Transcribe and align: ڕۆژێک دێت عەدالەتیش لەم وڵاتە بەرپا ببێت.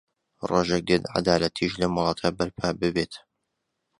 ڕۆژێک 0.49 0.83
دێت 0.89 1.03
عەدالەتیش 1.13 1.71
لەم 1.81 1.91
وڵاتە 1.97 2.27
بەرپا 2.37 2.67
ببێت. 2.79 3.13